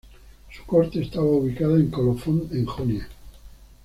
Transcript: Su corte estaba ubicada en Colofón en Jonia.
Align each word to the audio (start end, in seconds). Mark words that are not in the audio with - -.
Su 0.51 0.65
corte 0.65 0.99
estaba 0.99 1.27
ubicada 1.27 1.75
en 1.75 1.91
Colofón 1.91 2.49
en 2.51 2.65
Jonia. 2.65 3.07